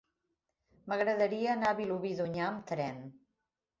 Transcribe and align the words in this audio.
M'agradaria 0.93 1.51
anar 1.57 1.69
a 1.73 1.77
Vilobí 1.81 2.15
d'Onyar 2.21 2.47
amb 2.51 2.67
tren. 2.73 2.99